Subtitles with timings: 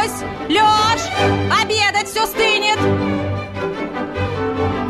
[0.00, 0.22] Люсь!
[0.48, 1.00] Лёш!
[1.60, 2.78] Обедать все стынет!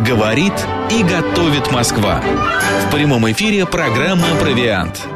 [0.07, 0.53] Говорит
[0.91, 2.21] и готовит Москва.
[2.87, 5.07] В прямом эфире программа «Провиант».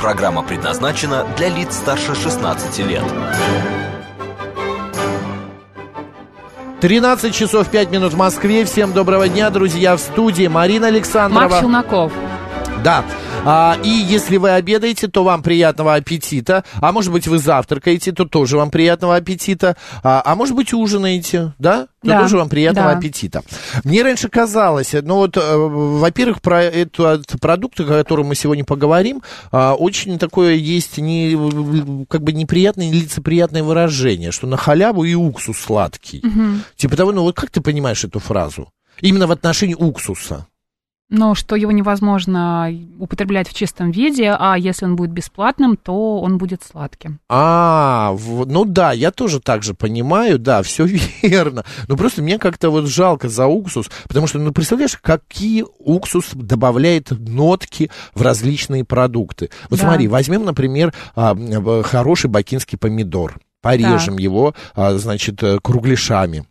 [0.00, 3.04] Программа предназначена для лиц старше 16 лет.
[6.80, 8.64] 13 часов 5 минут в Москве.
[8.64, 11.48] Всем доброго дня, друзья, в студии Марина Александрова.
[11.48, 12.12] Макс Челноков.
[12.82, 13.04] Да.
[13.44, 16.64] А, и если вы обедаете, то вам приятного аппетита.
[16.80, 19.76] А может быть, вы завтракаете, то тоже вам приятного аппетита.
[20.02, 21.86] А, а может быть, ужинаете, да?
[22.02, 22.98] То Да, тоже вам приятного да.
[22.98, 23.42] аппетита.
[23.84, 29.22] Мне раньше казалось, ну вот, э, во-первых, про этот продукт, о котором мы сегодня поговорим,
[29.52, 35.58] а, очень такое есть не, как бы неприятное, нелицеприятное выражение, что на халяву и уксус
[35.58, 36.22] сладкий.
[36.76, 38.68] Типа того, ну вот как ты понимаешь эту фразу?
[39.00, 40.46] Именно в отношении уксуса.
[41.10, 46.38] Но что его невозможно употреблять в чистом виде, а если он будет бесплатным, то он
[46.38, 47.20] будет сладким.
[47.28, 50.86] А, ну да, я тоже так же понимаю, да, все
[51.22, 51.64] верно.
[51.88, 57.10] Но просто мне как-то вот жалко за уксус, потому что, ну, представляешь, какие уксус добавляет
[57.10, 59.50] нотки в различные продукты.
[59.68, 59.86] Вот Да.
[59.86, 61.36] смотри, возьмем, например, а,
[61.82, 66.46] хороший бакинский помидор, порежем его, а, значит, э, кругляшами.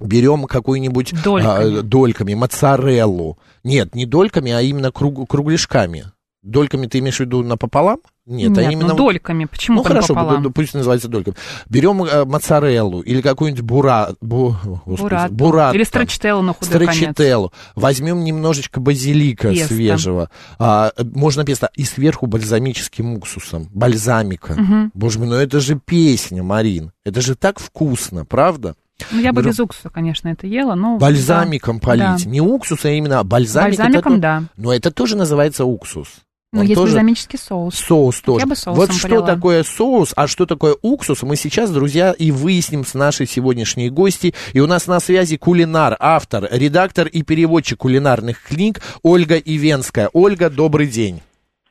[0.00, 1.78] Берем какую-нибудь Дольками.
[1.78, 3.38] а, дольками, моцареллу.
[3.64, 6.06] Нет, не дольками, а именно круг- кругляшками.
[6.42, 7.98] Дольками ты имеешь в виду напополам?
[8.24, 9.44] Нет, а Нет, именно ну дольками.
[9.44, 10.50] Почему ну хорошо, пополам?
[10.54, 11.36] пусть называется дольками.
[11.68, 14.56] Берем э, моцареллу или какую-нибудь бура, бу,
[14.86, 15.34] господи, Бурато.
[15.34, 15.76] бурато.
[15.76, 16.94] Или строчителлу на худой конец.
[16.94, 17.52] Строчителлу.
[17.74, 19.74] Возьмем немножечко базилика Песто.
[19.74, 20.30] свежего.
[20.58, 21.68] А, можно песто.
[21.74, 23.68] И сверху бальзамическим уксусом.
[23.74, 24.54] Бальзамика.
[24.54, 24.92] Мгм.
[24.94, 26.92] Боже мой, ну это же песня, Марин.
[27.04, 28.76] Это же так вкусно, правда?
[29.10, 30.98] Ну, я бы Беру- без уксуса, конечно, это ела, но...
[30.98, 31.86] Бальзамиком да.
[31.86, 32.24] полить.
[32.24, 32.30] Да.
[32.30, 33.74] Не уксус, а именно бальзамик.
[33.74, 34.42] это Бальзамиком, то- да.
[34.56, 36.08] Но это тоже называется уксус.
[36.52, 37.76] Он есть тоже- бальзамический соус.
[37.76, 38.40] Соус тоже.
[38.40, 39.26] Я бы соусом вот что полила.
[39.26, 44.34] такое соус, а что такое уксус, мы сейчас, друзья, и выясним с нашей сегодняшней гости.
[44.52, 50.10] И у нас на связи кулинар, автор, редактор и переводчик кулинарных книг Ольга Ивенская.
[50.12, 51.22] Ольга, добрый день.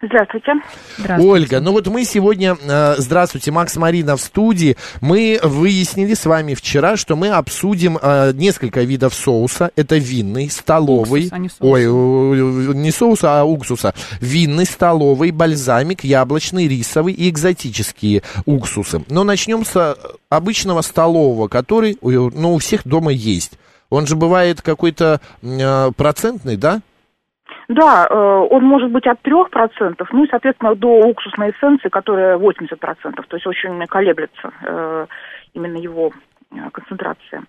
[0.02, 0.54] Здравствуйте.
[0.98, 1.30] Здравствуйте.
[1.30, 4.78] Ольга, ну вот мы сегодня, э, здравствуйте, Макс Марина в студии.
[5.02, 9.72] Мы выяснили с вами вчера, что мы обсудим э, несколько видов соуса.
[9.76, 11.26] Это винный, столовый.
[11.26, 11.60] Уксус, а не соус.
[11.60, 13.94] Ой, э, не соуса, а уксуса.
[14.22, 19.04] Винный, столовый, бальзамик, яблочный, рисовый и экзотические уксусы.
[19.10, 19.98] Но начнем с
[20.30, 23.60] обычного столового, который ну, у всех дома есть.
[23.90, 26.82] Он же бывает какой-то э, процентный, да?
[27.70, 28.14] Да, э,
[28.50, 33.46] он может быть от 3%, ну и, соответственно, до уксусной эссенции, которая 80%, то есть
[33.46, 35.06] очень колеблется э,
[35.54, 36.12] именно его
[36.52, 37.44] э, концентрация.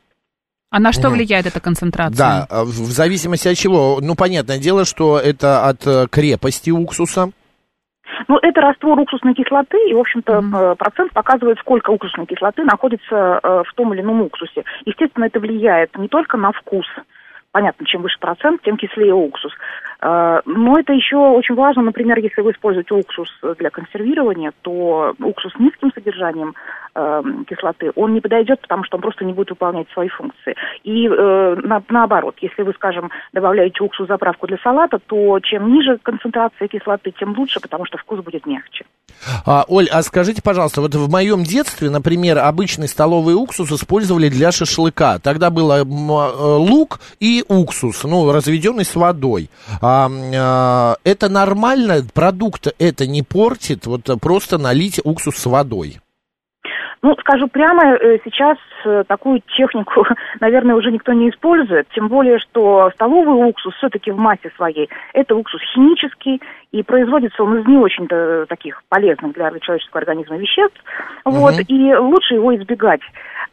[0.70, 2.46] А на что влияет эта концентрация?
[2.50, 3.98] Да, в зависимости от чего.
[4.02, 7.30] Ну, понятное дело, что это от крепости уксуса.
[8.28, 13.40] Ну, это раствор уксусной кислоты, и, в общем-то, э, процент показывает, сколько уксусной кислоты находится
[13.42, 14.64] в том или ином уксусе.
[14.84, 16.86] Естественно, это влияет не только на вкус,
[17.52, 19.52] понятно, чем выше процент, тем кислее уксус.
[20.02, 23.28] Э, Но это еще очень важно, например, если вы используете уксус
[23.58, 26.54] для консервирования, то уксус с низким содержанием
[26.94, 30.54] э, кислоты, он не подойдет, потому что он просто не будет выполнять свои функции.
[30.84, 35.98] И э, на- наоборот, если вы, скажем, добавляете уксус заправку для салата, то чем ниже
[36.02, 38.84] концентрация кислоты, тем лучше, потому что вкус будет мягче.
[39.46, 44.50] А, Оль, а скажите, пожалуйста, вот в моем детстве, например, обычный столовый уксус использовали для
[44.50, 45.18] шашлыка.
[45.18, 49.50] Тогда было м, э, лук и уксус, ну, разведенный с водой.
[49.90, 52.02] А, а, это нормально?
[52.14, 53.86] Продукт это не портит?
[53.86, 55.98] Вот просто налить уксус с водой.
[57.02, 60.04] Ну, скажу прямо, э, сейчас э, такую технику,
[60.40, 65.34] наверное, уже никто не использует, тем более, что столовый уксус все-таки в массе своей, это
[65.34, 66.42] уксус химический,
[66.72, 70.78] и производится он из не очень-то таких полезных для человеческого организма веществ,
[71.24, 71.62] вот, Мгм.
[71.68, 73.00] и лучше его избегать.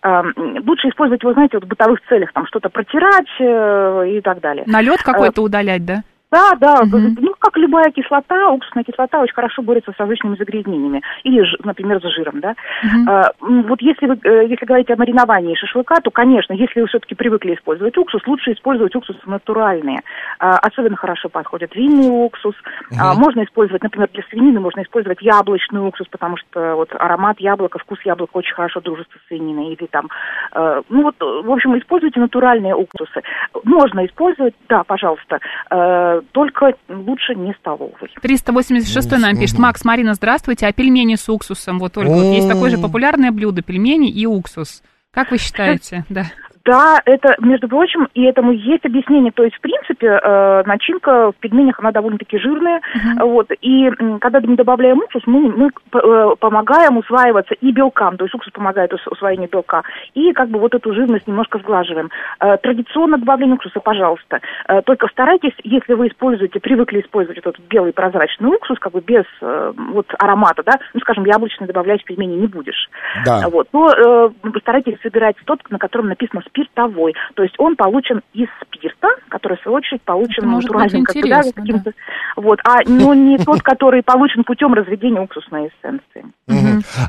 [0.03, 0.33] Эм,
[0.67, 4.65] Лучше использовать его, знаете, вот в бытовых целях, там что-то протирать э, и так далее.
[4.67, 6.03] Налет какой-то удалять, да?
[6.31, 7.15] Да, да, Мгм.
[7.21, 12.15] ну как любая кислота, уксусная кислота очень хорошо борется с различными загрязнениями, или, например, с
[12.15, 12.53] жиром, да.
[12.83, 13.09] Мгм.
[13.09, 17.15] А, вот если вы, э, если говорите о мариновании шашлыка, то, конечно, если вы все-таки
[17.15, 20.01] привыкли использовать уксус, лучше использовать уксусы натуральные.
[20.39, 22.55] А, особенно хорошо подходит винный уксус.
[22.99, 27.79] А, можно использовать, например, для свинины можно использовать яблочный уксус, потому что вот аромат яблока,
[27.79, 29.73] вкус яблока очень хорошо дружит со свининой.
[29.73, 30.09] Или там,
[30.53, 33.21] э, ну вот, в общем, используйте натуральные уксусы.
[33.63, 35.39] Можно использовать, да, пожалуйста,
[35.71, 38.09] э, только лучше не столовый.
[38.21, 39.59] 386 нам пишет.
[39.59, 40.67] Макс, Марина, здравствуйте.
[40.67, 41.79] А пельмени с уксусом?
[41.79, 43.61] Вот, Ольга, вот есть такое же популярное блюдо.
[43.61, 44.83] Пельмени и уксус.
[45.11, 46.05] Как вы считаете?
[46.09, 46.25] Да.
[46.67, 49.31] Да, это, между прочим, и этому есть объяснение.
[49.31, 52.81] То есть, в принципе, э, начинка в пельменях, она довольно-таки жирная.
[53.19, 58.17] Вот, и когда мы добавляем уксус, мы, мы э, помогаем усваиваться и белкам.
[58.17, 59.83] То есть уксус помогает ус- усвоению белка.
[60.13, 62.09] И как бы вот эту жирность немножко сглаживаем.
[62.41, 64.41] Э, традиционно добавление уксуса, пожалуйста.
[64.67, 69.23] Э, только старайтесь, если вы используете, привыкли использовать этот белый прозрачный уксус, как бы без
[69.41, 72.89] э, вот аромата, да, ну, скажем, яблочный добавлять в пельмени не будешь.
[73.25, 73.47] Да.
[73.49, 73.69] Вот.
[73.71, 77.13] Но э, постарайтесь выбирать тот, на котором написано спиртовой.
[77.35, 81.03] То есть он получен из спирта, который, в свою очередь, получен Это может быть натуральным,
[81.05, 81.93] как бы, да, интересно, каким-то-
[82.37, 82.59] Вот.
[82.63, 86.25] А но не тот, который получен путем разведения уксусной эссенции.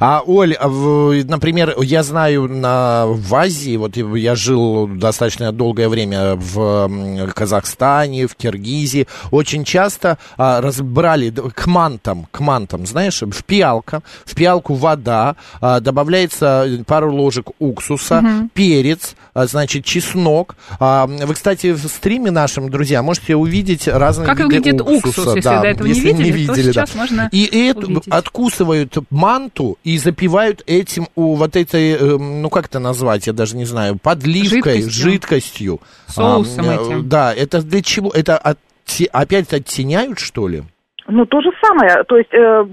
[0.01, 6.35] А, Оль, а например, я знаю на, в Азии, вот я жил достаточно долгое время
[6.35, 14.03] в Казахстане, в Киргизии, очень часто а, разбрали к мантам, к мантам, знаешь, в пиалка,
[14.25, 20.57] в пиалку вода, а, добавляется пару ложек уксуса, перец, а, значит, чеснок.
[20.81, 25.18] А, вы, кстати, в стриме нашем, друзья, можете увидеть разные Как виды выглядит уксуса.
[25.27, 26.87] Если да, до этого не если видели, то да.
[26.95, 28.09] можно И это увидеть.
[28.09, 33.57] откусывают манту и запивают этим у вот этой, э, ну как это назвать, я даже
[33.57, 34.91] не знаю, подливкой, Жидкостью.
[35.11, 35.81] жидкостью.
[36.07, 37.09] Соусом А, этим.
[37.09, 38.11] Да, это для чего?
[38.11, 38.41] Это
[38.87, 40.65] отте- опять оттеняют, что ли?
[41.11, 42.05] Ну, то же самое.
[42.05, 42.65] То есть, э,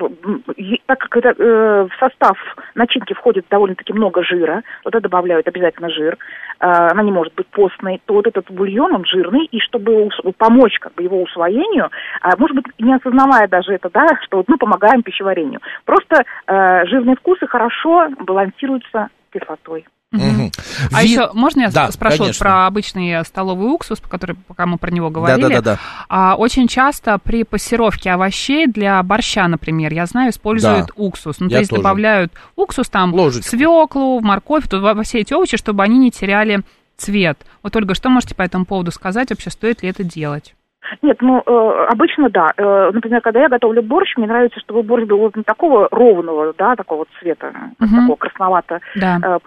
[0.87, 2.37] так как это, э, в состав
[2.75, 8.01] начинки входит довольно-таки много жира, туда добавляют обязательно жир, э, она не может быть постной,
[8.05, 11.89] то вот этот бульон, он жирный, и чтобы ус- помочь как бы его усвоению,
[12.21, 15.61] а, может быть, не осознавая даже это, да, что вот мы помогаем пищеварению.
[15.85, 19.85] Просто э, жирные вкусы хорошо балансируются кислотой.
[20.11, 20.51] Мгм.
[20.93, 22.39] А Ви- еще можно я Да, спрошу конечно.
[22.43, 25.41] про обычный столовый уксус, который пока мы про него говорили?
[25.41, 25.79] Да-да-да-да.
[26.07, 30.93] А, очень часто при пассировке овощей для борща, например, я знаю, используют Да.
[30.95, 31.39] уксус.
[31.39, 31.81] Ну, Я то есть тоже.
[31.81, 33.49] добавляют уксус там, Ложечку.
[33.49, 36.61] свеклу, морковь, то во во все эти овощи, чтобы они не теряли
[36.97, 37.37] цвет.
[37.61, 39.31] Вот, Ольга, что можете по этому поводу сказать?
[39.31, 40.55] Вообще, стоит ли это делать?
[41.01, 42.51] Нет, ну, э, обычно да.
[42.57, 46.53] Э, например, когда я готовлю борщ, мне нравится, чтобы борщ был вот не такого ровного,
[46.57, 48.01] да, такого цвета, Мгм.
[48.01, 49.19] такого красновато Да.
[49.23, 49.39] э.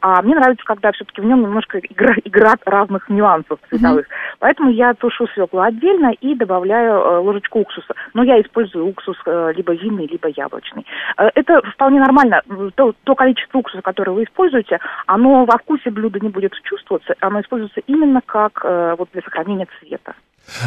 [0.00, 4.06] А мне нравится, когда все-таки в нем немножко игра, игра разных нюансов цветовых.
[4.38, 7.94] Поэтому я тушу свеклу отдельно и добавляю э, ложечку уксуса.
[8.14, 10.86] Но я использую уксус э, либо винный, либо яблочный.
[11.16, 12.42] Э, это вполне нормально.
[12.74, 17.14] То, то количество уксуса, которое вы используете, оно во вкусе блюда не будет чувствоваться.
[17.20, 20.14] Оно используется именно как э, вот для сохранения цвета.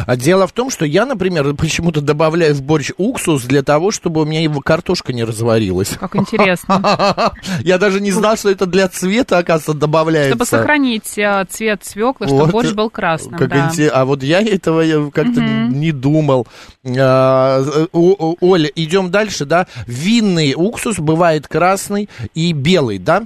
[0.06, 4.22] А дело в том, что я, например, почему-то добавляю в борщ уксус для того, чтобы
[4.22, 5.90] у меня его картошка не разварилась.
[5.98, 7.32] Как интересно.
[7.62, 10.30] Я даже не знал, что это для цвета, оказывается, добавляется.
[10.30, 13.38] Чтобы сохранить э, цвет свеклы, чтобы Вот, борщ был красным.
[13.38, 13.68] Как да.
[13.70, 15.80] инте- А вот я этого я как-то Мгм.
[15.80, 16.46] не думал.
[16.86, 19.66] А, э, Оля, идем дальше, да?
[19.86, 23.24] Винный уксус бывает красный и белый, да?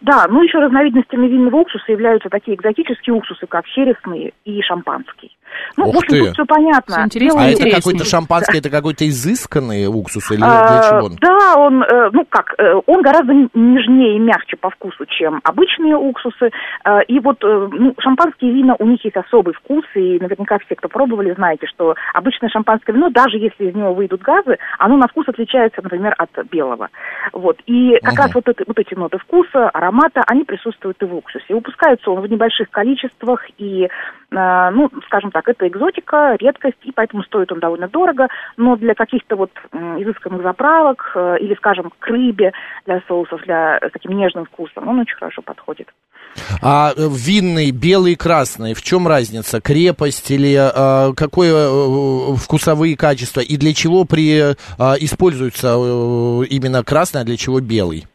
[0.00, 5.36] Да, ну еще разновидностями винного уксуса являются такие экзотические уксусы, как чересный и шампанский.
[5.76, 6.24] Ну, Ух в общем, ты.
[6.26, 6.94] тут все понятно.
[6.94, 10.46] Всё интересно, А Белый- это какой-то шампанский, это какой-то изысканный уксус или для
[10.78, 11.16] А, чего он?
[11.20, 15.96] Да, он, э, ну как, э, он гораздо нежнее и мягче по вкусу, чем обычные
[15.96, 16.50] уксусы.
[16.84, 20.88] Э, И вот, ну, шампанские вина, у них есть особый вкус, и наверняка все, кто
[20.88, 25.26] пробовали, знаете, что обычное шампанское вино, даже если из него выйдут газы, оно на вкус
[25.28, 26.88] отличается, например, от белого.
[27.32, 27.58] Вот.
[27.66, 28.22] И как Мгм.
[28.22, 31.44] раз вот, это, вот эти ноты вкуса, аромата, они присутствуют и в уксусе.
[31.48, 33.88] И выпускаются он в небольших количествах, и, э,
[34.30, 39.36] ну, скажем так, это экзотика, редкость, и поэтому стоит он довольно дорого, но для каких-то
[39.36, 42.52] вот изысканных заправок э, или, скажем, к рыбе
[42.86, 45.88] для соусов, для э, с таким нежным вкусом, он очень хорошо подходит.
[46.62, 49.60] А винный, белый, красный, в чем разница?
[49.60, 53.40] Крепость или э, какое вкусовые качества?
[53.40, 54.54] И для чего при, э,
[55.00, 55.74] используется
[56.48, 58.06] именно красный, а для чего белый?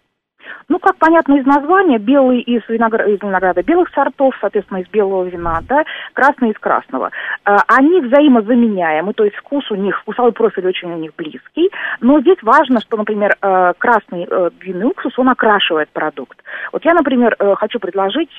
[0.68, 5.24] Ну, как понятно из названия, белый из, виногра- из винограда белых сортов, соответственно, из белого
[5.26, 7.12] вина, да, красный из красного.
[7.46, 11.70] Э, Они взаимозаменяемы, то есть вкус у них, вкусовой профиль очень у них близкий,
[12.02, 16.38] но здесь важно, что, например, э, красный э, винный уксус, он окрашивает продукт.
[16.72, 18.32] Вот я, например, хочу предложить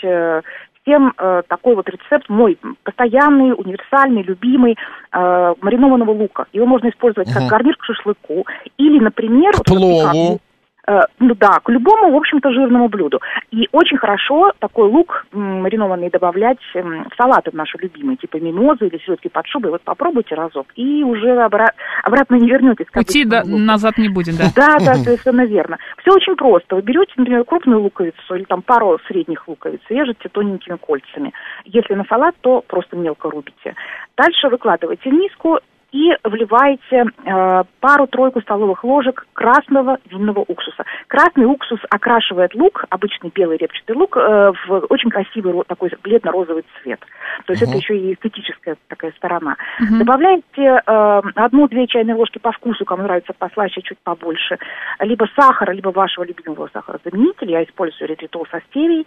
[0.87, 4.77] всем э, такой вот рецепт мой постоянный, универсальный, любимый
[5.13, 6.47] э, маринованного лука.
[6.53, 7.49] Его можно использовать как Мгм.
[7.49, 8.47] гарнир к шашлыку
[8.79, 10.39] или, например, К как плову.
[10.89, 13.21] Э, ну да, к любому, в общем-то, жирному блюду.
[13.51, 18.87] И очень хорошо такой лук м, маринованный добавлять м, в салаты наши любимые, типа мимозы
[18.87, 19.73] или селедки под шубой.
[19.73, 21.73] Вот попробуйте разок, и уже обра-
[22.05, 22.87] обратно не вернетесь.
[22.93, 23.59] Пути да- луку.
[23.59, 24.45] назад не будет, да.
[24.55, 25.79] Да, да, совершенно верно.
[25.99, 26.77] Все очень просто.
[26.77, 31.33] Вы берете, например, крупную луковицу или там пару средних луковиц, режете тоненькими кольцами.
[31.65, 33.75] Если на салат, то просто мелко рубите.
[34.17, 35.59] Дальше выкладываете в миску
[35.97, 40.85] и вливаете э, пару-тройку столовых ложек красного винного уксуса.
[41.09, 47.01] Красный уксус окрашивает лук, обычный белый репчатый лук, э, в очень красивый такой бледно-розовый цвет.
[47.47, 49.57] То есть это еще и эстетическая такая сторона.
[49.99, 54.59] Добавляете э, одну-две чайные ложки по вкусу, кому нравится послаще, чуть побольше,
[55.01, 57.61] либо сахара, либо вашего любимого сахарозаменителя.
[57.61, 59.07] Я использую ретритол со стевией.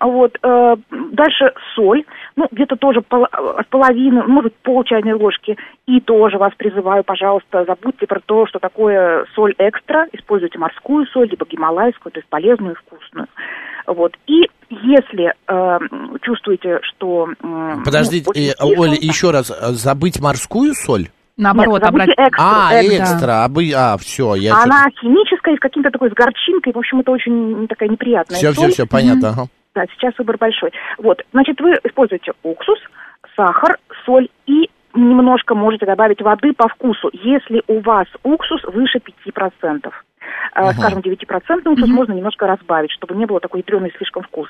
[0.00, 0.76] Вот, э,
[1.12, 2.04] дальше соль,
[2.36, 5.56] ну, где-то тоже пол- от половины, может, пол чайной ложки.
[5.86, 10.08] И тоже вас призываю, пожалуйста, забудьте про то, что такое соль экстра.
[10.12, 13.28] Используйте морскую соль, либо гималайскую, то есть полезную и вкусную.
[13.86, 14.16] Вот.
[14.26, 15.78] И если э,
[16.22, 17.28] чувствуете, что...
[17.42, 18.96] м, Подождите, ну, э, Оля, да.
[19.00, 21.08] еще раз, э, забыть морскую соль?
[21.36, 23.04] Наоборот, Нет, забудьте обрати- экстра, А, экстра.
[23.04, 24.54] экстра, а, бы- а, все, я...
[24.54, 28.60] Она химическая, с каким-то такой, с горчинкой, в общем, это очень такая неприятная Все, все,
[28.62, 28.70] соль.
[28.72, 29.46] все, понятно, ага.
[29.74, 30.72] Да, сейчас выбор большой.
[30.98, 32.78] Вот, значит, вы используете уксус,
[33.36, 39.92] сахар, соль и немножко можете добавить воды по вкусу, если у вас уксус выше 5%.
[40.54, 44.48] Э, Скажем, 9% уксус можно немножко разбавить, чтобы не было такой ядреный слишком вкус.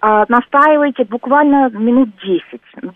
[0.00, 2.42] А, Настаивайте буквально минут 10,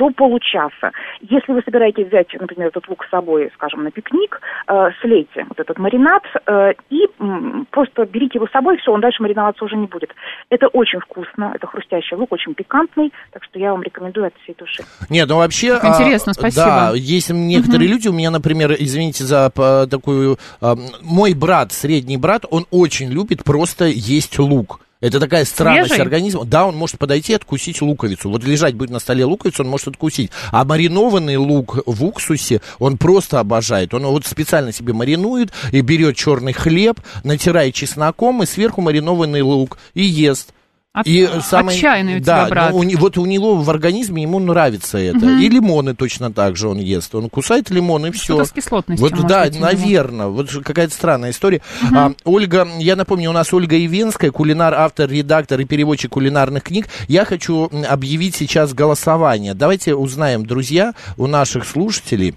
[0.00, 0.92] до получаса.
[1.21, 5.61] Если вы собираетесь взять, например, этот лук с собой, скажем, на пикник, э, слейте вот
[5.61, 9.76] этот маринад э, и м, просто берите его с собой, все, он дальше мариноваться уже
[9.76, 10.14] не будет.
[10.49, 14.54] Это очень вкусно, это хрустящий лук, очень пикантный, так что я вам рекомендую от всей
[14.54, 14.83] души.
[15.11, 15.78] Нет, ну вообще...
[15.78, 16.64] Как интересно, а, спасибо.
[16.64, 20.38] Да, есть некоторые люди, у меня, например, извините за а, такую...
[20.62, 24.80] а, мой брат, средний брат, он очень любит просто есть лук.
[25.00, 26.02] Это такая странность Свежий?
[26.02, 26.45] организма.
[26.45, 28.28] Да, он может подойти и откусить луковицу.
[28.28, 30.30] Вот лежать будет на столе луковица, он может откусить.
[30.52, 33.95] А маринованный лук в уксусе он просто обожает.
[33.95, 39.78] Он вот специально себе маринует и берет черный хлеб, натирает чесноком и сверху маринованный лук
[39.95, 40.52] и ест.
[40.92, 42.70] От- И самый, отчаянный у да, тебя брат.
[42.73, 45.25] ну, у вот у него в организме ему нравится это.
[45.38, 47.14] И лимоны точно так же он ест.
[47.14, 48.35] Он кусает лимон и все.
[48.35, 50.26] Что-то с кислотностью, Вот да, быть, наверное.
[50.26, 51.62] Вот же какая-то странная история.
[51.94, 56.88] А, Ольга, я напомню, у нас Ольга Ивенская, кулинар, автор, редактор и переводчик кулинарных книг.
[57.06, 59.54] Я хочу объявить сейчас голосование.
[59.54, 62.35] Давайте узнаем, друзья, у наших слушателей.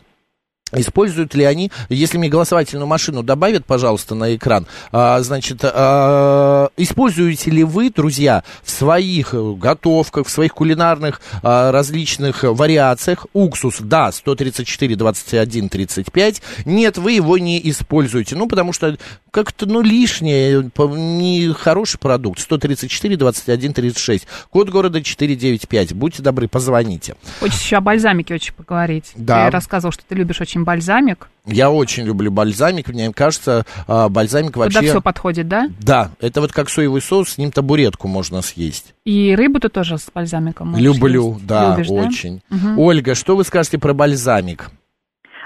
[0.75, 7.51] Используют ли они, если мне голосовательную машину добавят, пожалуйста, на экран, а, значит, а, используете
[7.51, 14.95] ли вы, друзья, в своих готовках, в своих кулинарных а, различных вариациях уксус, да, 134,
[14.95, 18.97] 21, 35, нет, вы его не используете, ну, потому что
[19.31, 27.15] как-то, ну, лишнее, не хороший продукт, 134, 21, 36, код города 495, будьте добры, позвоните.
[27.39, 29.11] Хочешь еще о бальзамике очень поговорить.
[29.15, 29.45] Да.
[29.45, 31.29] Ты рассказывал, что ты любишь очень бальзамик.
[31.45, 34.81] Я очень люблю бальзамик, мне кажется, а, бальзамик вообще...
[34.81, 35.69] все подходит, да?
[35.79, 38.93] Да, это вот как соевый соус, с ним табуретку можно съесть.
[39.03, 41.45] И рыбу ты тоже с бальзамиком Люблю, есть?
[41.45, 42.41] да, Любишь, очень.
[42.77, 44.71] Ольга, что вы скажете про бальзамик?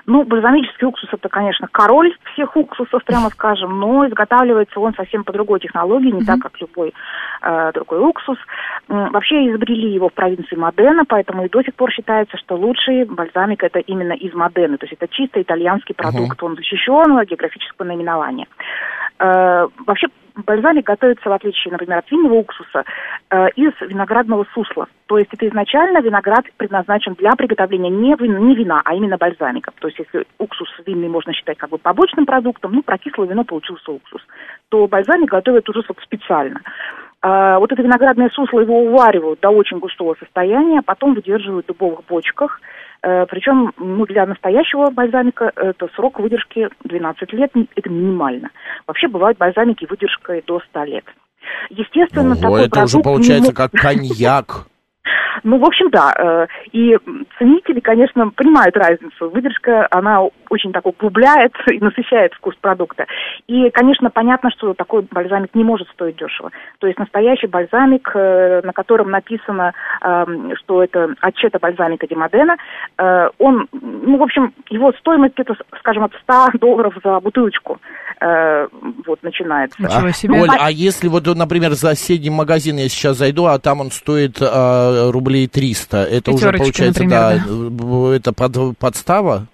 [0.08, 5.34] Ну, бальзамический уксус это, конечно, король всех уксусов, прямо скажем, но изготавливается он совсем по
[5.34, 6.94] другой технологии, не так, как любой
[7.42, 8.38] э, другой уксус.
[8.88, 13.62] Вообще изобрели его в провинции Модена, поэтому и до сих пор считается, что лучший бальзамик
[13.64, 14.78] это именно из Модены.
[14.78, 18.48] То есть это чисто итальянский продукт, он защищен, географическое наименование.
[19.20, 20.08] Э, Вообще
[20.46, 22.84] бальзамик готовится, в отличие, например, от винного уксуса,
[23.30, 24.88] э, из виноградного сусла.
[25.08, 29.72] То есть это изначально виноград предназначен для приготовления не, вин- не вина, а именно бальзамика.
[29.80, 33.44] То есть если уксус винный можно считать как бы побочным продуктом, ну, про кислое вино
[33.44, 34.22] получился уксус,
[34.70, 36.62] то бальзамик готовят уже вот специально.
[37.22, 42.06] А, вот это виноградное сусло его уваривают до очень густого состояния, потом выдерживают в дубовых
[42.08, 42.62] бочках.
[43.02, 48.50] Э, Причем ну, для настоящего бальзамика это срок выдержки 12 лет, это минимально.
[48.86, 51.06] Вообще бывают бальзамики выдержкой до 100 лет.
[51.70, 54.68] Естественно, Ого, такой это уже продукт не получается мог- как коньяк.
[55.44, 56.14] ну, в общем, да.
[56.18, 56.98] э, И
[57.38, 59.30] ценители, конечно, понимают разницу.
[59.30, 63.06] Выдержка, она очень так углубляет и насыщает вкус продукта.
[63.48, 66.52] И, конечно, понятно, что такой бальзамик не может стоить дешево.
[66.80, 72.58] То есть настоящий бальзамик, э, на котором написано, эм, что это отчета бальзамика Демодена,
[72.98, 77.80] э, он, ну, в общем, его стоимость где-то, скажем, от 100 долларов за бутылочку
[78.22, 78.68] э,
[79.06, 79.82] вот, начинается.
[79.82, 80.42] Ничего А, себе.
[80.42, 84.38] Оль, а если вот, например, за соседний магазин я сейчас зайду, а там он стоит
[84.42, 89.48] а, рублей 300, это уже Пятерочки, получается, например, да, это под- подстава?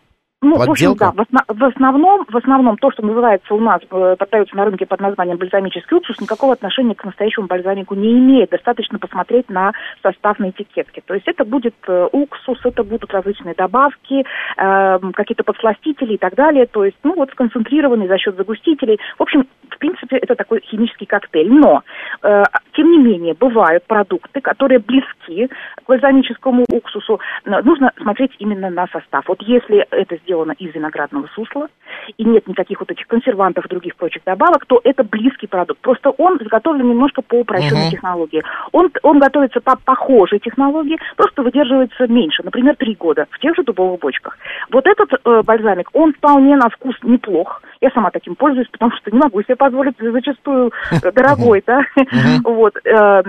[0.44, 1.26] Ну, в общем, Подделка?
[1.32, 5.00] да, в, основном, в основном то, что называется у нас, э, продается на рынке под
[5.00, 8.50] названием бальзамический уксус, никакого отношения к настоящему бальзамику не имеет.
[8.50, 9.72] Достаточно посмотреть на
[10.02, 11.02] состав на этикетке.
[11.06, 14.26] То есть это будет э, уксус, это будут различные добавки,
[14.58, 16.66] э, какие-то подсластители и так далее.
[16.66, 19.00] То есть, ну, вот сконцентрированный за счет загустителей.
[19.18, 21.52] В общем, в принципе, это такой химический коктейль.
[21.52, 21.84] Но,
[22.22, 27.20] э, тем не менее, бывают продукты, которые близки к бальзамическому уксусу.
[27.46, 29.28] Но Нужно смотреть именно на состав.
[29.28, 31.68] Вот если это сделано сделано из виноградного сусла,
[32.18, 35.80] и нет никаких вот этих консервантов и других прочих добавок, то это близкий продукт.
[35.82, 37.92] Просто он изготовлен немножко по упрощенной Мгм.
[37.92, 38.44] технологии.
[38.72, 43.64] Он, он готовится по похожей технологии, просто выдерживается меньше, например, три года в тех же
[43.64, 44.38] дубовых бочках.
[44.72, 47.62] Вот этот э, бальзамик, он вполне на вкус неплох.
[47.82, 51.84] Я сама таким пользуюсь, потому что не могу себе позволить зачастую э, дорогой, да.
[52.44, 52.76] Вот.
[52.84, 53.22] э,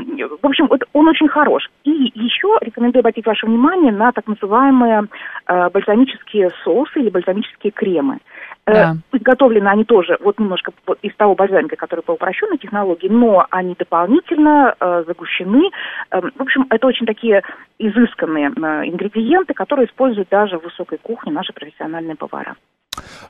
[0.42, 1.68] В общем, он очень хорош.
[1.84, 5.04] И еще рекомендую обратить ваше внимание на так называемые
[5.46, 8.18] э, бальзамические соусы или бальзамические кремы.
[8.66, 8.96] Э, Да.
[9.12, 10.72] Изготовлены они тоже вот немножко
[11.02, 15.70] из того бальзамика, который по упрощенной технологии, но они дополнительно э, загущены.
[16.10, 17.42] Э, в общем, это очень такие
[17.78, 22.56] изысканные э, ингредиенты, которые используют даже в высокой кухне наши профессиональные повара.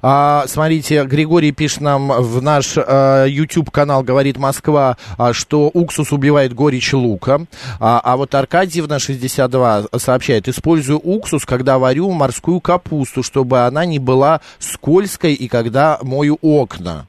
[0.02, 6.52] А, смотрите, Григорий пишет нам в наш а, YouTube-канал «Говорит Москва», а, что уксус убивает
[6.52, 7.46] горечь лука.
[7.80, 13.98] А, а вот Аркадьевна, 62, сообщает, использую уксус, когда варю морскую капусту, чтобы она не
[13.98, 17.08] была скользкой и когда мою окна.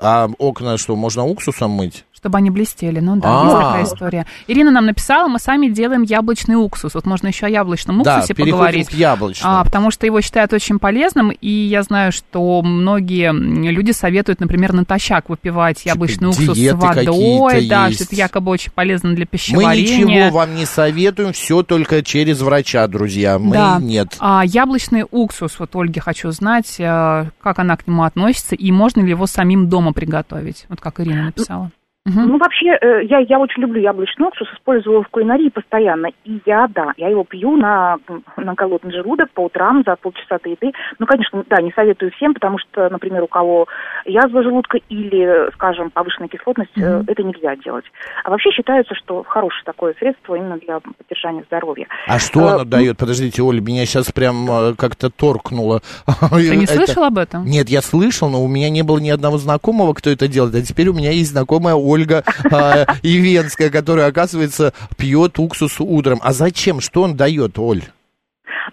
[0.00, 2.04] А окна что, можно уксусом мыть?
[2.18, 3.44] Чтобы они блестели, ну да, А.
[3.44, 4.26] есть такая история.
[4.48, 6.94] Ирина нам написала, мы сами делаем яблочный уксус.
[6.94, 8.88] Вот можно еще о яблочном да, уксусе переходим поговорить.
[8.88, 9.58] к яблочному.
[9.58, 13.32] А, потому что его считают очень полезным, и я знаю, что многие
[13.70, 17.96] люди советуют, например, натощак выпивать яблочный уксус с водой, да, есть.
[17.96, 20.04] что это якобы очень полезно для Мы пищеварения.
[20.04, 23.38] ничего вам не советуем, все только через врача, друзья.
[23.38, 23.78] Мы Да.
[23.80, 24.16] нет.
[24.18, 29.02] А яблочный уксус, вот Ольге хочу знать, э, как она к нему относится, и можно
[29.02, 31.70] ли его самим дома приготовить, вот как Ирина написала.
[32.14, 36.08] Ну, вообще, э, я, я очень люблю яблочный уксус, использую в кулинарии постоянно.
[36.24, 37.98] И я, да, я его пью на,
[38.36, 40.72] на голодный желудок по утрам за полчаса до еды.
[40.98, 43.66] Ну, конечно, да, не советую всем, потому что, например, у кого
[44.04, 47.84] язва желудка или, скажем, повышенная кислотность, э, это нельзя делать.
[48.24, 51.86] А вообще считается, что хорошее такое средство именно для поддержания здоровья.
[52.06, 52.96] А что Э, оно дает?
[52.98, 55.82] Подождите, Оля, меня сейчас прям как-то торкнуло.
[56.30, 57.44] Ты не слышал об этом?
[57.44, 60.54] Нет, я слышал, но у меня не было ни одного знакомого, кто это делает.
[60.54, 66.18] А теперь у меня есть знакомая Ольга э, Ивенская, которая, оказывается, пьет уксус утром.
[66.22, 66.80] А зачем?
[66.80, 67.82] Что он дает, Оль?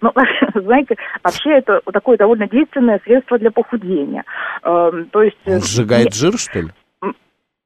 [0.01, 0.11] Ну,
[0.55, 4.23] знаете, вообще это такое довольно действенное средство для похудения.
[4.63, 5.37] Эм, То есть...
[5.45, 6.67] э, Он сжигает жир, что ли?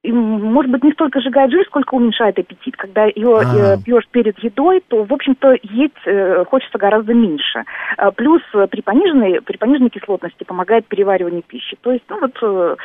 [0.02, 2.78] и, может быть, не столько сжигает жир, сколько уменьшает аппетит.
[2.78, 3.76] Когда ее А.
[3.76, 7.66] э, пьешь перед едой, то, в общем-то, есть э, хочется гораздо меньше.
[7.98, 11.78] А, плюс э, при пониженной, при пониженной кислотности помогает перевариванию пищи.
[11.82, 12.32] То есть, ну вот...
[12.42, 12.76] э,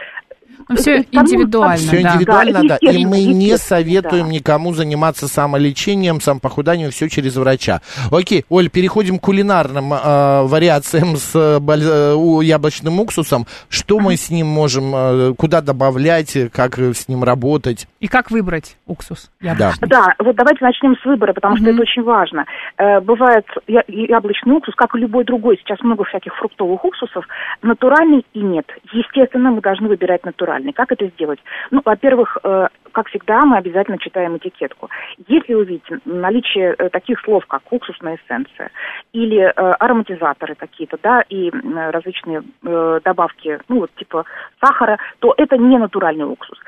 [0.68, 2.12] Ну, все это тому- индивидуально, Все да.
[2.14, 2.90] индивидуально, Да, да.
[2.90, 4.32] И мы не советуем да.
[4.32, 7.80] никому заниматься самолечением, самопохуданием, все через врача.
[8.10, 13.46] Окей, Оль, переходим к кулинарным э, вариациям с э, э, яблочным уксусом.
[13.68, 17.86] Что мы с ним можем, э, куда добавлять, э, как э, с ним работать?
[18.00, 19.88] И как выбрать уксус яблочный?
[19.88, 21.74] Да, вот давайте начнем с выбора, потому что Мгм.
[21.74, 22.44] это очень важно.
[22.78, 27.26] Э, бывает я- яблочный уксус, как и любой другой, сейчас много всяких фруктовых уксусов,
[27.62, 28.66] натуральный и нет.
[28.92, 30.33] Естественно, мы должны выбирать натуральный.
[30.72, 31.38] Как это сделать?
[31.70, 34.90] Ну, во-первых, э, как всегда, мы обязательно читаем этикетку.
[35.28, 38.70] Если увидите наличие э, таких слов, как уксусная эссенция
[39.12, 41.50] или э, ароматизаторы какие-то, да, и
[41.90, 44.24] различные добавки, ну, вот типа
[44.60, 46.58] сахара, то это не натуральный уксус.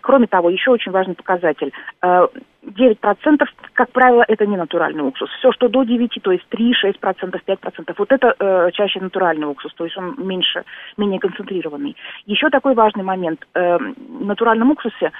[0.00, 1.72] Кроме того, еще очень важный показатель.
[2.62, 3.44] Э, 9%,
[3.74, 5.30] как правило, это не натуральный уксус.
[5.38, 9.72] Все, что до 9, то есть 3, 6%, 5%, вот это э, чаще натуральный уксус,
[9.74, 10.64] то есть он меньше,
[10.96, 11.96] менее концентрированный.
[12.26, 13.46] Еще такой важный момент.
[13.54, 15.12] Э, в натуральном уксусе,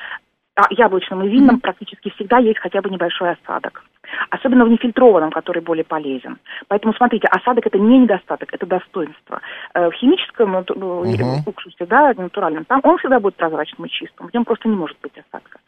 [0.70, 3.85] яблочном и винном, практически всегда есть хотя бы небольшой осадок.
[4.31, 6.38] Особенно в нефильтрованном, который более полезен.
[6.68, 9.40] Поэтому, смотрите, осадок это не недостаток, это достоинство.
[9.75, 11.42] Э, В химическом Мгм.
[11.46, 14.96] уксусе, да, натуральном, там он всегда будет прозрачным и чистым, в нем просто не может
[15.01, 15.61] быть осадка.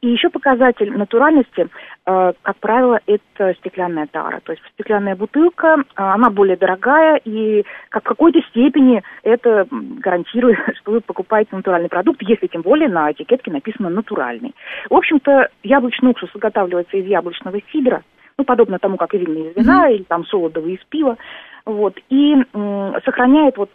[0.00, 1.68] И еще показатель натуральности,
[2.06, 4.40] э, как правило, это стеклянная тара.
[4.44, 10.58] То есть стеклянная бутылка, э, она более дорогая, и как в какой-то степени это гарантирует,
[10.80, 14.37] что вы покупаете натуральный продукт, если тем более на этикетке написано натуральный.
[14.90, 18.02] В общем-то, яблочный уксус изготавливается из яблочного сидра,
[18.36, 21.16] ну, подобно тому, как и винные из вина, или там солодовые из пива.
[21.68, 22.34] Вот, и
[23.04, 23.70] сохраняет вот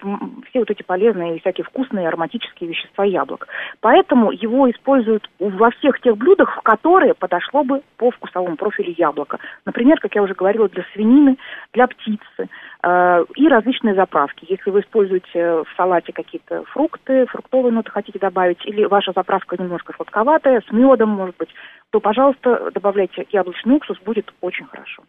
[0.50, 3.48] все вот эти полезные всякие вкусные ароматические вещества яблок.
[3.82, 9.38] Поэтому его используют во всех тех блюдах, в которые подошло бы по вкусовому профилю яблоко.
[9.68, 11.38] Например, как я уже говорила, для свинины,
[11.72, 12.50] для птицы
[12.82, 14.48] э, и различные заправки.
[14.50, 19.94] Если вы используете в салате какие-то фрукты, фруктовые ноты хотите добавить, или ваша заправка немножко
[19.96, 21.50] сладковатая, с медом, может быть,
[21.92, 25.04] то, пожалуйста, добавляйте яблочный уксус, будет очень хорошо.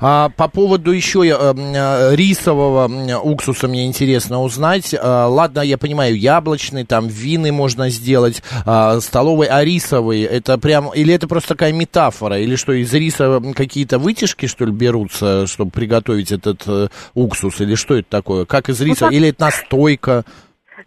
[0.00, 2.90] А, по поводу еще э, э, рисового
[3.22, 4.94] уксуса мне интересно узнать.
[4.98, 10.90] А, ладно, я понимаю, яблочный, там вины можно сделать, а, столовый, а рисовый, это прям,
[10.94, 15.70] или это просто такая метафора, или что, из риса какие-то вытяжки, что ли, берутся, чтобы
[15.70, 18.44] приготовить этот э, уксус, или что это такое?
[18.44, 20.24] Как из риса, так- или это настойка?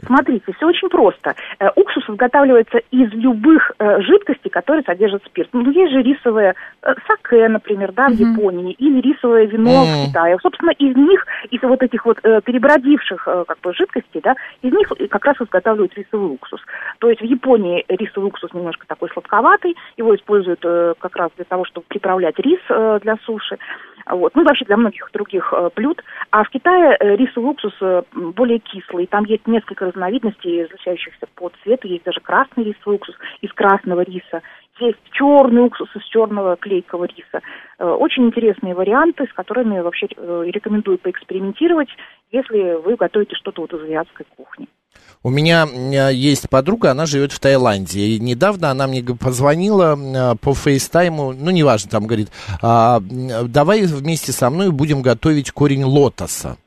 [0.05, 1.36] Смотрите, все очень просто.
[1.60, 5.49] Э, Уксус изготавливается из любых э, жидкостей, которые содержат спирт.
[5.53, 9.91] Ну, есть же рисовое э, саке, например, да, в Японии, или рисовое вино Мгм.
[9.91, 10.38] в Китае.
[10.41, 15.25] Собственно, из них, из вот этих вот перебродивших как бы жидкостей, да, из них как
[15.25, 16.62] раз изготавливают рисовый уксус.
[16.99, 21.65] То есть в Японии рисовый уксус немножко такой сладковатый, его используют как раз для того,
[21.65, 22.60] чтобы приправлять рис
[23.01, 23.58] для суши.
[24.08, 24.36] Вот.
[24.36, 26.04] Ну и вообще для многих других э, блюд.
[26.30, 29.08] А в Китае э, рисовый уксус э, более кислый.
[29.08, 31.88] Там есть несколько разновидностей, различающихся по цвету.
[31.88, 34.41] Есть даже красный рисовый уксус из красного риса.
[34.80, 37.42] Есть черный уксус из черного клейкого риса.
[37.80, 41.88] Э, Очень интересные варианты, с которыми вообще э, рекомендую поэкспериментировать,
[42.32, 44.68] если вы готовите что-то вот из азиатской кухни.
[45.24, 48.02] У меня э, есть подруга, она живет в Таиланде.
[48.02, 52.28] И недавно она мне позвонила по фейстайму, ну, неважно, там говорит,
[52.62, 56.58] «А, давай вместе со мной будем готовить корень лотоса.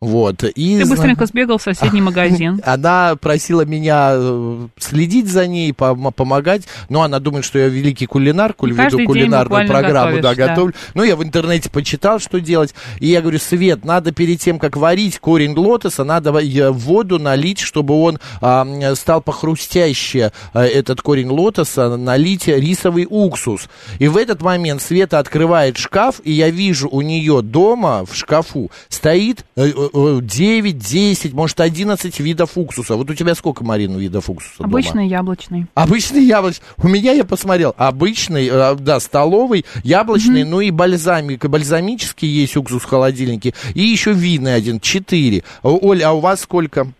[0.00, 0.44] Вот.
[0.44, 2.62] И, Ты быстренько сбегал в соседний магазин.
[2.64, 6.62] Она просила меня э, следить за ней, пом- помогать.
[6.88, 10.46] Но она думает, что я великий кулинар, куль- веду кулинарную программу, да, готовишь, да.
[10.46, 10.74] готовлю.
[10.94, 12.76] Ну, я в интернете почитал, что делать.
[13.00, 17.58] И я говорю, Свет, надо перед тем, как варить корень лотоса, надо э, воду налить,
[17.58, 23.68] чтобы он а, стал похрустяще, э, этот корень лотоса, налить рисовый уксус.
[23.98, 28.70] И в этот момент Света открывает шкаф, и я вижу у нее дома в шкафу
[28.88, 29.44] стоит
[29.92, 32.96] 9, 10, может 11 видов уксуса.
[32.96, 34.68] Вот у тебя сколько, Марина, видов уксуса дома?
[34.68, 35.66] Обычный яблочный.
[35.74, 36.64] Обычный яблочный.
[36.78, 42.82] У меня, я посмотрел, обычный, э, да, столовый, яблочный, ну и бальзамик, бальзамический есть уксус
[42.82, 43.54] в холодильнике.
[43.74, 45.44] И еще винный один, четыре.
[45.62, 46.92] О, Оль, а у вас сколько?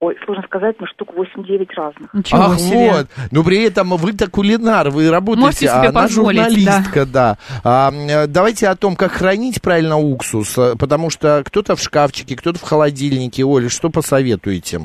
[0.00, 2.14] Ой, сложно сказать, но штук 8-9 разных.
[2.14, 2.92] Ничего Ах, себе.
[2.92, 3.06] вот.
[3.32, 7.36] Но при этом вы-то кулинар, вы работаете, Можете себе а она журналистка, да.
[7.64, 11.80] А, м, э, давайте о том, как хранить правильно уксус, э, потому что кто-то в
[11.80, 13.44] шкафчике, кто-то в холодильнике.
[13.44, 14.82] Оля, что посоветуете?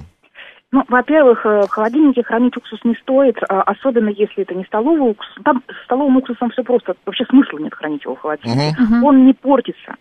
[0.72, 5.12] Ну, во-первых, э, в холодильнике хранить уксус не стоит, а, особенно если это не столовый
[5.12, 5.36] уксус.
[5.46, 8.76] Там с столовым уксусом все просто, вообще смысла нет хранить его в холодильнике.
[9.04, 9.94] Он не портится,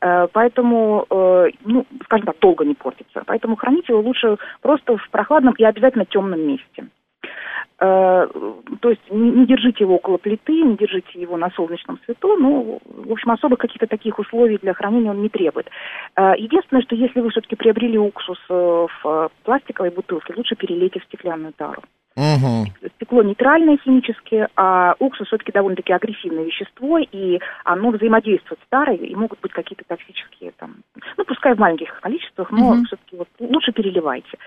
[0.00, 3.22] поэтому, э, ну, скажем так, долго не портится.
[3.26, 6.86] Поэтому хранить его лучше просто в прохладном и обязательно темном месте.
[7.78, 8.26] Э,
[8.80, 12.36] То есть не держите его около плиты, не держите его на солнечном свету.
[12.38, 15.68] Ну, в общем, особо каких-то таких условий для хранения он не требует.
[16.16, 21.00] Э, Единственное, что если вы все-таки приобрели уксус э, в э, пластиковой бутылке, лучше перелейте
[21.00, 21.82] в стеклянную тару.
[22.16, 22.72] Мгм.
[22.96, 29.14] Стекло нейтральное химически, а уксус все-таки довольно-таки агрессивное вещество, и оно взаимодействует с тарой, и
[29.14, 30.76] могут быть какие-то токсические там,
[31.18, 32.84] ну, пускай в маленьких количествах, но Мгм.
[32.86, 34.38] все-таки вот лучше переливайте.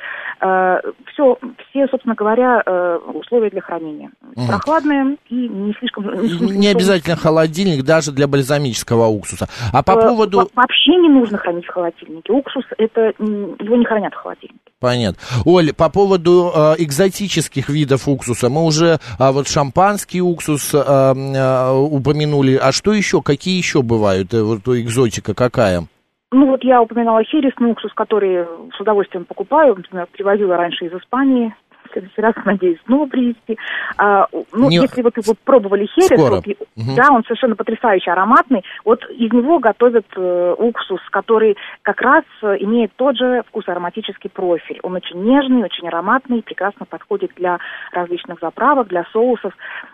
[1.13, 1.37] все,
[1.69, 4.09] все, собственно говоря, э, условия для хранения.
[4.35, 4.47] Мгм.
[4.47, 6.05] Прохладные и не слишком...
[6.05, 9.47] Не обязательно холодильник, даже для бальзамического уксуса.
[9.73, 10.37] А по Э, поводу...
[10.39, 12.31] во- Вообще не нужно хранить в холодильнике.
[12.33, 14.59] Уксус, это его не хранят в холодильнике.
[14.79, 15.21] Понятно.
[15.45, 21.71] Оль, по поводу э, экзотических видов уксуса, мы уже а, вот шампанский уксус э, э,
[21.73, 22.55] упомянули.
[22.55, 23.21] А что еще?
[23.21, 24.33] Какие еще бывают?
[24.33, 25.85] Э, Вот экзотика какая?
[26.31, 29.75] Ну вот я упоминала хересный уксус, который с удовольствием покупаю.
[30.13, 31.53] Привозила раньше из Испании.
[31.89, 33.57] В следующий раз, надеюсь, снова привезти.
[33.97, 36.35] А, ну, Не- если вот вы пробовали херес, Скоро.
[36.35, 36.95] вот, Мгм.
[36.95, 38.63] да, он совершенно потрясающе ароматный.
[38.85, 44.29] Вот из него готовят э, уксус, который как раз э, имеет тот же вкус ароматический
[44.29, 44.79] профиль.
[44.83, 47.59] Он очень нежный, очень ароматный, прекрасно подходит для
[47.91, 49.53] различных заправок, для соусов.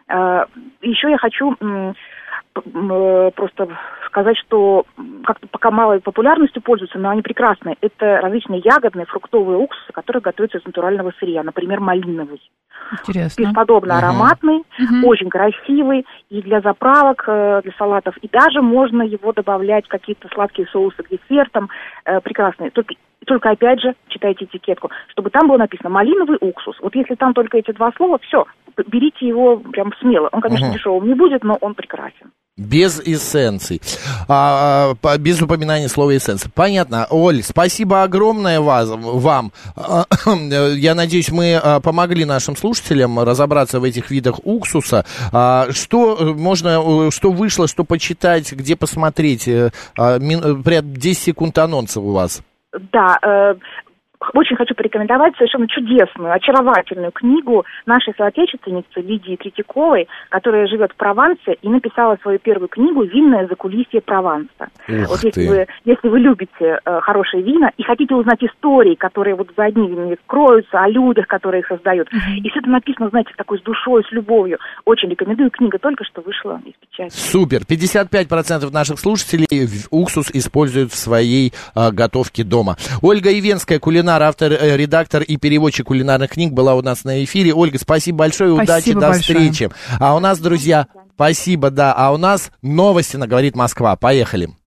[0.09, 0.45] Э,
[0.81, 1.93] еще я хочу э,
[2.53, 3.67] просто
[4.07, 4.85] сказать, что
[5.25, 7.75] как-то пока малой популярностью пользуются, но они прекрасные.
[7.81, 12.41] Это различные ягодные, фруктовые уксусы, которые готовятся из натурального сырья, например, малиновый.
[12.91, 13.41] Интересно.
[13.43, 14.03] Бесподобно Мгм.
[14.05, 15.03] ароматный, Мгм.
[15.05, 18.15] очень красивый и для заправок, э, для салатов.
[18.17, 21.69] И даже можно его добавлять в какие-то сладкие соусы к десертам.
[22.05, 22.69] Э, Прекрасный.
[22.69, 26.77] Только, только опять же, читайте этикетку, чтобы там было написано малиновый уксус.
[26.81, 28.45] Вот если там только эти два слова, все,
[28.87, 30.29] берите его прям смело.
[30.31, 30.75] Он, конечно, Мгм.
[30.75, 32.31] дешевым не будет, но он прекрасен.
[32.57, 33.81] Без эссенций.
[34.29, 36.49] А, а, без упоминания слова эссенции.
[36.53, 37.07] Понятно.
[37.09, 39.51] Оль, спасибо огромное вас, вам.
[39.75, 40.05] А,
[40.75, 45.05] Я надеюсь, мы а, помогли нашим слушателям разобраться в этих видах уксуса.
[45.31, 49.47] А, Что э, можно, э, что вышло, что почитать, где посмотреть?
[49.47, 52.41] Э, Прям 10 секунд анонсов у вас.
[52.91, 53.17] Да,
[54.33, 61.57] очень хочу порекомендовать совершенно чудесную, очаровательную книгу нашей соотечественницы Лидии Третьяковой, которая живет в Провансе
[61.61, 64.69] и написала свою первую книгу «Винное закулисье Прованса».
[64.87, 65.27] Ух вот ты.
[65.27, 69.65] если вы, если вы любите э, хорошие вина и хотите узнать истории, которые вот за
[69.65, 73.61] одними винами кроются, о людях, которые их создают, и все это написано, знаете, такой с
[73.63, 75.51] душой, с любовью, очень рекомендую.
[75.51, 77.13] Книга только что вышла из печати.
[77.15, 77.61] Супер.
[77.61, 82.75] 55% наших слушателей в- уксус используют в своей а, готовке дома.
[83.01, 87.53] Ольга Ивенская, кулинар, автор, э, редактор и переводчик кулинарных книг, была у нас на эфире.
[87.53, 89.39] Ольга, спасибо большое, удачи, Спасибо до большое.
[89.39, 89.69] встречи.
[89.99, 91.93] А у нас, друзья, спасибо, да.
[91.93, 93.95] А у нас новости на «Говорит Москва».
[93.95, 94.55] Поехали.